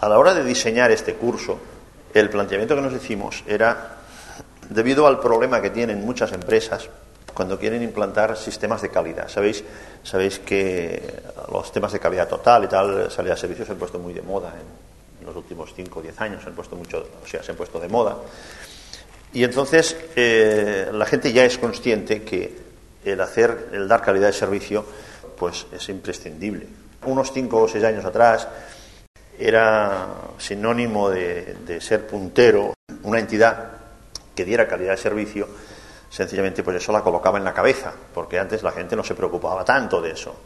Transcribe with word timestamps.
A 0.00 0.08
la 0.08 0.18
hora 0.18 0.32
de 0.32 0.42
diseñar 0.42 0.90
este 0.90 1.14
curso, 1.14 1.58
el 2.14 2.30
planteamiento 2.30 2.74
que 2.74 2.80
nos 2.80 2.94
hicimos 2.94 3.44
era 3.46 3.98
debido 4.70 5.06
al 5.06 5.20
problema 5.20 5.60
que 5.60 5.68
tienen 5.68 6.00
muchas 6.00 6.32
empresas 6.32 6.88
cuando 7.34 7.58
quieren 7.58 7.82
implantar 7.82 8.34
sistemas 8.36 8.80
de 8.80 8.88
calidad. 8.88 9.28
Sabéis, 9.28 9.62
sabéis 10.02 10.38
que 10.38 11.22
los 11.52 11.70
temas 11.70 11.92
de 11.92 12.00
calidad 12.00 12.28
total 12.28 12.64
y 12.64 12.68
tal, 12.68 13.10
salida 13.10 13.34
de 13.34 13.40
servicios 13.40 13.66
se 13.66 13.72
han 13.72 13.78
puesto 13.78 13.98
muy 13.98 14.14
de 14.14 14.22
moda 14.22 14.54
en 15.20 15.26
los 15.26 15.36
últimos 15.36 15.74
5 15.74 15.98
o 15.98 16.02
10 16.02 16.20
años, 16.22 16.42
se 16.42 16.48
han 16.48 16.54
puesto 16.54 16.76
mucho, 16.76 17.06
o 17.22 17.26
sea, 17.26 17.42
se 17.42 17.50
han 17.50 17.58
puesto 17.58 17.78
de 17.78 17.88
moda. 17.88 18.16
Y 19.34 19.44
entonces 19.44 19.96
eh, 20.16 20.88
la 20.92 21.04
gente 21.04 21.30
ya 21.30 21.44
es 21.44 21.58
consciente 21.58 22.22
que 22.22 22.56
el 23.04 23.20
hacer, 23.20 23.68
el 23.72 23.86
dar 23.86 24.00
calidad 24.00 24.28
de 24.28 24.32
servicio, 24.32 24.82
pues 25.36 25.66
es 25.72 25.88
imprescindible. 25.90 26.66
Unos 27.04 27.32
5 27.32 27.62
o 27.62 27.68
6 27.68 27.84
años 27.84 28.04
atrás 28.06 28.48
era 29.40 30.06
sinónimo 30.38 31.10
de, 31.10 31.80
ser 31.80 32.06
puntero, 32.06 32.74
una 33.02 33.18
entidad 33.18 33.72
que 34.34 34.44
diera 34.44 34.68
calidad 34.68 34.92
de 34.92 34.96
servicio, 34.98 35.48
sencillamente 36.08 36.62
pues 36.62 36.76
eso 36.76 36.92
la 36.92 37.02
colocaba 37.02 37.38
en 37.38 37.44
la 37.44 37.54
cabeza, 37.54 37.92
porque 38.14 38.38
antes 38.38 38.62
la 38.62 38.72
gente 38.72 38.96
no 38.96 39.02
se 39.02 39.14
preocupaba 39.14 39.64
tanto 39.64 40.00
de 40.02 40.12
eso. 40.12 40.36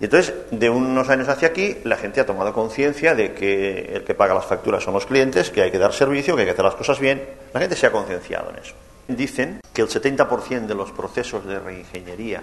Y 0.00 0.04
entonces, 0.04 0.32
de 0.50 0.70
unos 0.70 1.10
años 1.10 1.28
hacia 1.28 1.48
aquí, 1.48 1.76
la 1.84 1.96
gente 1.96 2.20
ha 2.20 2.26
tomado 2.26 2.54
conciencia 2.54 3.14
de 3.14 3.34
que 3.34 3.92
el 3.94 4.04
que 4.04 4.14
paga 4.14 4.32
las 4.32 4.46
facturas 4.46 4.82
son 4.82 4.94
los 4.94 5.04
clientes, 5.04 5.50
que 5.50 5.60
hay 5.60 5.70
que 5.70 5.78
dar 5.78 5.92
servicio, 5.92 6.34
que 6.34 6.42
hay 6.42 6.46
que 6.46 6.52
hacer 6.52 6.64
las 6.64 6.74
cosas 6.74 6.98
bien. 6.98 7.22
La 7.52 7.60
gente 7.60 7.76
se 7.76 7.86
ha 7.86 7.92
concienciado 7.92 8.50
en 8.50 8.56
eso. 8.56 8.74
Dicen 9.08 9.60
que 9.74 9.82
el 9.82 9.88
70% 9.88 10.66
de 10.66 10.74
los 10.74 10.90
procesos 10.92 11.44
de 11.44 11.58
reingeniería, 11.58 12.42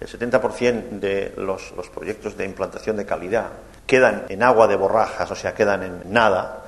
el 0.00 0.08
70% 0.08 1.00
de 1.00 1.32
los, 1.36 1.72
proyectos 1.94 2.36
de 2.36 2.44
implantación 2.44 2.96
de 2.96 3.06
calidad 3.06 3.48
quedan 3.86 4.24
en 4.28 4.42
agua 4.42 4.66
de 4.66 4.76
borrajas, 4.76 5.30
o 5.30 5.34
sea, 5.34 5.54
quedan 5.54 5.82
en 5.82 6.12
nada, 6.12 6.64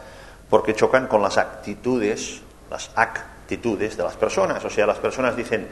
porque 0.49 0.75
chocan 0.75 1.09
con 1.09 1.21
las 1.21 1.37
actitudes, 1.37 2.41
las 2.71 2.91
actitudes 2.95 3.97
de 3.97 4.03
las 4.03 4.17
personas. 4.17 4.65
O 4.65 4.71
sea, 4.71 4.87
las 4.87 4.99
personas 4.99 5.37
dicen, 5.37 5.67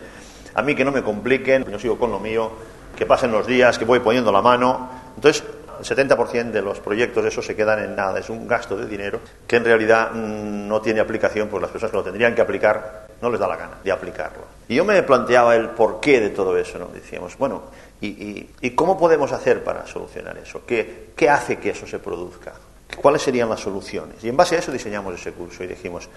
a 0.55 0.62
mí 0.62 0.75
que 0.75 0.84
no 0.84 0.93
me 0.93 1.03
compliquen, 1.03 1.65
yo 1.65 1.79
sigo 1.79 1.99
con 1.99 2.11
lo 2.11 2.19
mío, 2.19 2.51
que 2.97 3.07
pasen 3.07 3.31
los 3.31 3.47
días, 3.47 3.79
que 3.79 3.84
voy 3.84 4.01
poniendo 4.01 4.33
la 4.33 4.43
mano. 4.43 4.91
Entonces, 5.15 5.45
el 5.79 5.84
70% 5.84 6.51
de 6.51 6.62
los 6.62 6.81
proyectos 6.81 7.23
de 7.23 7.29
eso 7.29 7.43
se 7.43 7.55
quedan 7.55 7.79
en 7.83 7.95
nada, 7.95 8.19
es 8.19 8.29
un 8.29 8.47
gasto 8.49 8.77
de 8.77 8.87
dinero 8.87 9.21
que 9.47 9.57
en 9.57 9.65
realidad 9.65 10.11
mm, 10.12 10.67
no 10.67 10.81
tiene 10.81 11.01
aplicación, 11.01 11.49
pues 11.49 11.62
las 11.62 11.71
personas 11.71 11.93
que 11.93 11.97
lo 11.99 12.05
tendrían 12.05 12.34
que 12.34 12.41
aplicar 12.41 13.06
no 13.20 13.31
les 13.31 13.41
da 13.41 13.48
la 13.48 13.56
gana 13.56 13.78
de 13.83 13.92
aplicarlo. 13.92 14.45
Y 14.69 14.75
yo 14.75 14.84
me 14.84 15.00
planteaba 15.03 15.55
el 15.55 15.70
porqué 15.70 16.20
de 16.20 16.31
todo 16.31 16.56
eso, 16.56 16.78
¿no? 16.78 16.89
Decíamos, 16.89 17.39
bueno, 17.39 17.62
¿y, 18.00 18.48
y, 18.61 18.70
cómo 18.70 18.98
podemos 18.98 19.33
hacer 19.33 19.62
para 19.62 19.86
solucionar 19.86 20.36
eso? 20.39 20.62
¿Qué, 20.67 21.11
¿Qué 21.14 21.31
hace 21.31 21.59
que 21.59 21.70
eso 21.70 21.87
se 21.87 21.98
produzca? 21.98 22.53
¿Cuáles 23.00 23.22
serían 23.22 23.48
las 23.48 23.61
soluciones? 23.61 24.22
Y 24.25 24.28
en 24.28 24.37
base 24.37 24.56
a 24.56 24.59
eso 24.59 24.72
diseñamos 24.72 25.14
ese 25.14 25.33
curso 25.33 25.62
y 25.62 25.69
dijimos, 25.69 26.09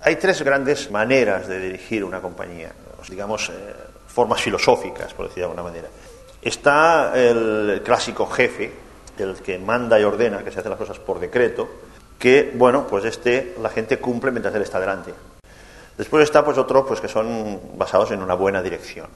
hay 0.00 0.16
tres 0.16 0.42
grandes 0.42 0.90
maneras 0.90 1.48
de 1.48 1.58
dirigir 1.58 2.04
una 2.04 2.20
compañía, 2.20 2.72
digamos, 3.08 3.48
eh, 3.48 3.52
formas 4.06 4.40
filosóficas, 4.42 5.14
por 5.14 5.26
decir 5.26 5.40
de 5.40 5.44
alguna 5.44 5.62
manera. 5.62 5.88
Está 6.42 7.12
el 7.14 7.82
clásico 7.84 8.26
jefe, 8.26 8.72
el 9.18 9.36
que 9.36 9.58
manda 9.58 9.98
y 9.98 10.04
ordena 10.04 10.44
que 10.44 10.50
se 10.50 10.60
hacen 10.60 10.70
las 10.70 10.78
cosas 10.78 10.98
por 10.98 11.18
decreto, 11.18 11.68
que, 12.18 12.52
bueno, 12.54 12.86
pues 12.86 13.04
este 13.04 13.54
la 13.60 13.68
gente 13.68 13.98
cumple 13.98 14.30
mientras 14.30 14.54
él 14.54 14.62
está 14.62 14.78
delante. 14.80 15.12
Después 15.96 16.24
está 16.24 16.44
pues 16.44 16.58
otro 16.58 16.84
pues 16.86 17.00
que 17.00 17.08
son 17.08 17.78
basados 17.78 18.10
en 18.10 18.22
una 18.22 18.34
buena 18.34 18.62
dirección, 18.62 19.08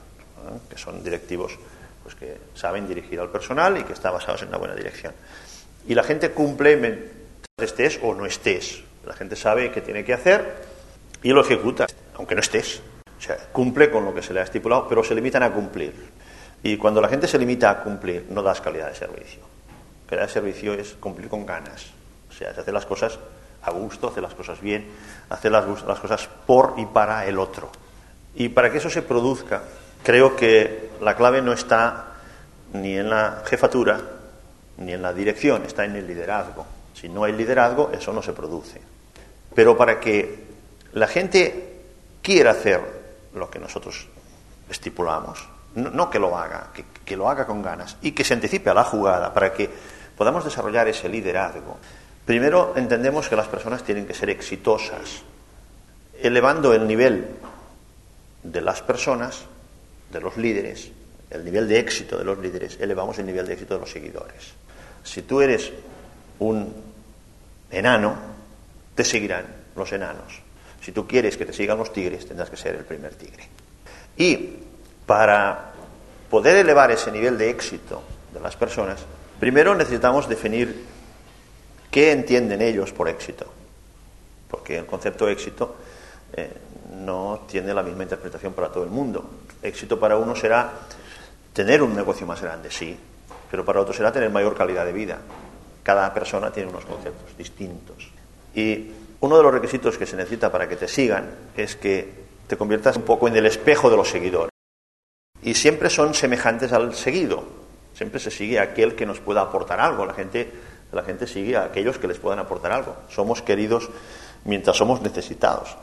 que 0.69 0.77
son 0.77 1.03
directivos 1.03 1.57
pues 2.03 2.15
que 2.15 2.37
saben 2.55 2.87
dirigir 2.87 3.19
al 3.19 3.29
personal 3.29 3.77
y 3.77 3.83
que 3.83 3.93
están 3.93 4.13
basados 4.13 4.41
en 4.41 4.49
una 4.49 4.57
buena 4.57 4.75
dirección. 4.75 5.13
Y 5.87 5.95
la 5.95 6.03
gente 6.03 6.31
cumple 6.31 7.09
estés 7.57 7.99
o 8.01 8.13
no 8.13 8.25
estés. 8.25 8.83
La 9.05 9.13
gente 9.13 9.35
sabe 9.35 9.71
qué 9.71 9.81
tiene 9.81 10.03
que 10.03 10.13
hacer 10.13 10.63
y 11.23 11.29
lo 11.31 11.41
ejecuta, 11.41 11.87
aunque 12.15 12.35
no 12.35 12.41
estés. 12.41 12.81
O 13.17 13.21
sea, 13.21 13.37
cumple 13.51 13.91
con 13.91 14.05
lo 14.05 14.13
que 14.13 14.21
se 14.21 14.33
le 14.33 14.39
ha 14.39 14.43
estipulado, 14.43 14.87
pero 14.87 15.03
se 15.03 15.13
limitan 15.13 15.43
a 15.43 15.51
cumplir. 15.51 15.93
Y 16.63 16.77
cuando 16.77 17.01
la 17.01 17.07
gente 17.07 17.27
se 17.27 17.37
limita 17.37 17.69
a 17.69 17.83
cumplir, 17.83 18.27
no 18.29 18.41
das 18.41 18.61
calidad 18.61 18.89
de 18.89 18.95
servicio. 18.95 19.41
Calidad 20.07 20.27
de 20.27 20.33
servicio 20.33 20.73
es 20.73 20.93
cumplir 20.93 21.29
con 21.29 21.45
ganas. 21.45 21.91
O 22.29 22.33
sea, 22.33 22.51
es 22.51 22.57
hacer 22.57 22.73
las 22.73 22.85
cosas 22.85 23.19
a 23.63 23.71
gusto, 23.71 24.07
hacer 24.07 24.23
las 24.23 24.33
cosas 24.33 24.59
bien, 24.61 24.87
hacer 25.29 25.51
las, 25.51 25.65
las 25.83 25.99
cosas 25.99 26.27
por 26.45 26.75
y 26.77 26.85
para 26.85 27.25
el 27.25 27.37
otro. 27.39 27.69
Y 28.35 28.49
para 28.49 28.71
que 28.71 28.77
eso 28.77 28.89
se 28.89 29.01
produzca, 29.01 29.63
creo 30.03 30.35
que 30.35 30.91
la 31.01 31.15
clave 31.15 31.41
no 31.41 31.53
está 31.53 32.07
ni 32.73 32.97
en 32.97 33.09
la 33.09 33.43
jefatura 33.45 33.99
ni 34.77 34.93
en 34.93 35.01
la 35.01 35.13
dirección, 35.13 35.63
está 35.65 35.85
en 35.85 35.95
el 35.95 36.07
liderazgo. 36.07 36.65
Si 36.93 37.07
no 37.07 37.23
hay 37.23 37.33
liderazgo, 37.33 37.91
eso 37.93 38.11
no 38.13 38.21
se 38.21 38.33
produce. 38.33 38.81
Pero 39.53 39.77
para 39.77 39.99
que 39.99 40.45
la 40.93 41.07
gente 41.07 41.81
quiera 42.21 42.51
hacer 42.51 42.81
lo 43.33 43.49
que 43.49 43.59
nosotros 43.59 44.07
estipulamos, 44.69 45.47
no, 45.75 46.09
que 46.09 46.19
lo 46.19 46.37
haga, 46.37 46.69
que, 47.05 47.15
lo 47.15 47.29
haga 47.29 47.45
con 47.45 47.61
ganas 47.61 47.97
y 48.01 48.11
que 48.11 48.23
se 48.23 48.33
anticipe 48.33 48.69
a 48.69 48.73
la 48.73 48.83
jugada 48.83 49.33
para 49.33 49.53
que 49.53 49.69
podamos 50.17 50.43
desarrollar 50.43 50.87
ese 50.87 51.07
liderazgo. 51.07 51.77
Primero 52.25 52.73
entendemos 52.75 53.27
que 53.27 53.35
las 53.35 53.47
personas 53.47 53.83
tienen 53.83 54.05
que 54.05 54.13
ser 54.13 54.29
exitosas, 54.29 55.23
elevando 56.21 56.73
el 56.73 56.87
nivel 56.87 57.27
de 58.43 58.61
las 58.61 58.81
personas, 58.81 59.45
de 60.11 60.21
los 60.21 60.37
líderes, 60.37 60.91
el 61.29 61.45
nivel 61.45 61.67
de 61.67 61.79
éxito 61.79 62.17
de 62.17 62.25
los 62.25 62.37
líderes, 62.37 62.77
elevamos 62.79 63.17
el 63.19 63.25
nivel 63.25 63.47
de 63.47 63.53
éxito 63.53 63.75
de 63.75 63.79
los 63.79 63.91
seguidores. 63.91 64.53
Si 65.03 65.21
tú 65.23 65.41
eres 65.41 65.71
un 66.39 66.73
enano, 67.71 68.15
te 68.93 69.03
seguirán 69.03 69.45
los 69.75 69.91
enanos. 69.93 70.41
Si 70.81 70.91
tú 70.91 71.07
quieres 71.07 71.37
que 71.37 71.45
te 71.45 71.53
sigan 71.53 71.77
los 71.77 71.93
tigres, 71.93 72.27
tendrás 72.27 72.49
que 72.49 72.57
ser 72.57 72.75
el 72.75 72.85
primer 72.85 73.13
tigre. 73.15 73.47
Y 74.17 74.57
para 75.05 75.71
poder 76.29 76.57
elevar 76.57 76.91
ese 76.91 77.11
nivel 77.11 77.37
de 77.37 77.49
éxito 77.49 78.03
de 78.33 78.39
las 78.39 78.55
personas, 78.55 78.99
primero 79.39 79.75
necesitamos 79.75 80.27
definir 80.27 80.85
qué 81.91 82.11
entienden 82.11 82.61
ellos 82.61 82.91
por 82.91 83.07
éxito. 83.09 83.45
Porque 84.49 84.79
el 84.79 84.85
concepto 84.85 85.27
éxito 85.29 85.75
eh, 86.33 86.49
no 87.03 87.41
tiene 87.47 87.73
la 87.73 87.83
misma 87.83 88.03
interpretación 88.03 88.53
para 88.53 88.69
todo 88.69 88.83
el 88.83 88.89
mundo. 88.89 89.29
Éxito 89.61 89.99
para 89.99 90.17
uno 90.17 90.35
será 90.35 90.71
tener 91.53 91.83
un 91.83 91.95
negocio 91.95 92.25
más 92.25 92.41
grande, 92.41 92.71
sí, 92.71 92.97
pero 93.49 93.63
para 93.63 93.81
otro 93.81 93.93
será 93.93 94.11
tener 94.11 94.29
mayor 94.29 94.55
calidad 94.55 94.85
de 94.85 94.93
vida. 94.93 95.19
Cada 95.83 96.13
persona 96.13 96.51
tiene 96.51 96.69
unos 96.69 96.85
conceptos 96.85 97.37
distintos. 97.37 98.09
Y 98.55 98.91
uno 99.19 99.37
de 99.37 99.43
los 99.43 99.53
requisitos 99.53 99.97
que 99.97 100.05
se 100.05 100.15
necesita 100.15 100.51
para 100.51 100.67
que 100.67 100.75
te 100.75 100.87
sigan 100.87 101.29
es 101.55 101.75
que 101.75 102.21
te 102.47 102.57
conviertas 102.57 102.97
un 102.97 103.03
poco 103.03 103.27
en 103.27 103.35
el 103.35 103.45
espejo 103.45 103.89
de 103.89 103.97
los 103.97 104.09
seguidores 104.09 104.51
y 105.43 105.53
siempre 105.55 105.89
son 105.89 106.13
semejantes 106.13 106.71
al 106.71 106.93
seguido. 106.93 107.43
Siempre 107.93 108.19
se 108.19 108.31
sigue 108.31 108.59
aquel 108.59 108.95
que 108.95 109.05
nos 109.05 109.19
pueda 109.19 109.41
aportar 109.41 109.79
algo. 109.79 110.05
La 110.05 110.13
gente, 110.13 110.49
la 110.91 111.03
gente 111.03 111.27
sigue 111.27 111.55
a 111.55 111.65
aquellos 111.65 111.97
que 111.97 112.07
les 112.07 112.19
puedan 112.19 112.39
aportar 112.39 112.71
algo. 112.71 112.95
Somos 113.09 113.41
queridos 113.41 113.89
mientras 114.45 114.77
somos 114.77 115.01
necesitados. 115.01 115.75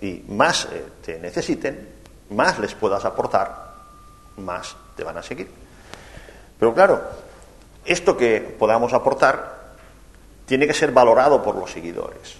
Y 0.00 0.24
más 0.28 0.68
eh, 0.72 0.84
te 1.04 1.18
necesiten, 1.18 1.88
más 2.30 2.58
les 2.58 2.74
puedas 2.74 3.04
aportar, 3.04 3.74
más 4.38 4.76
te 4.96 5.04
van 5.04 5.18
a 5.18 5.22
seguir. 5.22 5.48
Pero 6.58 6.74
claro, 6.74 7.02
esto 7.84 8.16
que 8.16 8.40
podamos 8.58 8.92
aportar 8.92 9.56
tiene 10.46 10.66
que 10.66 10.74
ser 10.74 10.92
valorado 10.92 11.42
por 11.42 11.56
los 11.56 11.70
seguidores. 11.70 12.36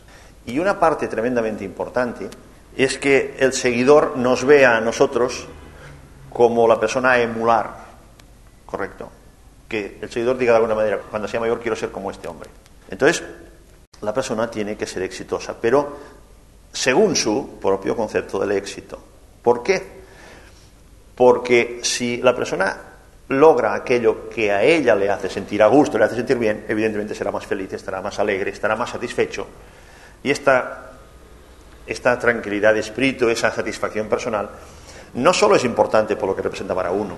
Y 0.46 0.58
una 0.58 0.78
parte 0.78 1.08
tremendamente 1.08 1.64
importante 1.64 2.28
es 2.76 2.98
que 2.98 3.36
el 3.38 3.52
seguidor 3.52 4.16
nos 4.16 4.44
vea 4.44 4.76
a 4.76 4.80
nosotros 4.80 5.46
como 6.32 6.68
la 6.68 6.78
persona 6.78 7.12
a 7.12 7.20
emular, 7.20 7.70
correcto. 8.66 9.10
Que 9.68 9.98
el 10.00 10.10
seguidor 10.10 10.38
diga 10.38 10.52
de 10.52 10.56
alguna 10.56 10.74
manera, 10.74 11.00
cuando 11.10 11.28
sea 11.28 11.40
mayor 11.40 11.60
quiero 11.60 11.76
ser 11.76 11.90
como 11.90 12.10
este 12.10 12.28
hombre. 12.28 12.48
Entonces, 12.88 13.22
la 14.02 14.12
persona 14.12 14.50
tiene 14.50 14.76
que 14.76 14.86
ser 14.86 15.02
exitosa, 15.02 15.56
pero 15.60 15.96
según 16.72 17.16
su 17.16 17.58
propio 17.60 17.96
concepto 17.96 18.38
del 18.38 18.52
éxito. 18.52 18.98
¿Por 19.42 19.62
qué? 19.62 19.82
Porque 21.14 21.80
si 21.82 22.18
la 22.18 22.34
persona 22.34 22.76
logra 23.28 23.74
aquello 23.74 24.28
que 24.28 24.52
a 24.52 24.62
ella 24.62 24.94
le 24.94 25.10
hace 25.10 25.28
sentir 25.28 25.62
a 25.62 25.66
gusto, 25.66 25.98
le 25.98 26.04
hace 26.04 26.16
sentir 26.16 26.38
bien, 26.38 26.66
evidentemente 26.68 27.14
será 27.14 27.32
más 27.32 27.46
feliz, 27.46 27.72
estará 27.72 28.00
más 28.02 28.18
alegre, 28.18 28.50
estará 28.50 28.76
más 28.76 28.90
satisfecho. 28.90 29.46
Y 30.22 30.30
esta, 30.30 30.92
esta 31.86 32.18
tranquilidad 32.18 32.74
de 32.74 32.80
espíritu, 32.80 33.28
esa 33.28 33.50
satisfacción 33.50 34.08
personal, 34.08 34.50
no 35.14 35.32
solo 35.32 35.56
es 35.56 35.64
importante 35.64 36.16
por 36.16 36.28
lo 36.28 36.36
que 36.36 36.42
representa 36.42 36.74
para 36.74 36.90
uno, 36.90 37.16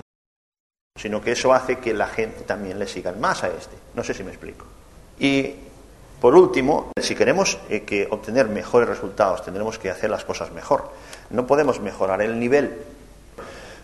sino 0.99 1.21
que 1.21 1.31
eso 1.31 1.53
hace 1.53 1.77
que 1.77 1.93
la 1.93 2.07
gente 2.07 2.41
también 2.41 2.77
le 2.77 2.87
siga 2.87 3.13
más 3.13 3.43
a 3.43 3.47
este. 3.47 3.75
No 3.93 4.03
sé 4.03 4.13
si 4.13 4.23
me 4.23 4.31
explico. 4.31 4.65
Y 5.17 5.53
por 6.19 6.35
último, 6.35 6.91
si 6.99 7.15
queremos 7.15 7.57
eh, 7.69 7.83
que 7.83 8.07
obtener 8.11 8.49
mejores 8.49 8.89
resultados, 8.89 9.43
tendremos 9.43 9.79
que 9.79 9.89
hacer 9.89 10.09
las 10.09 10.25
cosas 10.25 10.51
mejor. 10.51 10.91
No 11.29 11.47
podemos 11.47 11.79
mejorar 11.79 12.21
el 12.21 12.37
nivel 12.37 12.81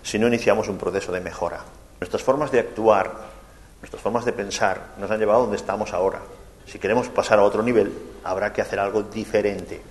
si 0.03 0.19
no 0.19 0.27
iniciamos 0.27 0.67
un 0.67 0.77
proceso 0.77 1.13
de 1.13 1.21
mejora. 1.21 1.61
Nuestras 2.01 2.21
formas 2.21 2.51
de 2.51 2.59
actuar, 2.59 3.11
nuestras 3.79 4.01
formas 4.01 4.25
de 4.25 4.33
pensar 4.33 4.93
nos 4.99 5.09
han 5.09 5.19
llevado 5.19 5.39
a 5.39 5.41
donde 5.43 5.57
estamos 5.57 5.93
ahora. 5.93 6.19
Si 6.65 6.79
queremos 6.79 7.07
pasar 7.07 7.39
a 7.39 7.43
otro 7.43 7.63
nivel, 7.63 7.93
habrá 8.25 8.51
que 8.51 8.61
hacer 8.61 8.79
algo 8.79 9.03
diferente. 9.03 9.81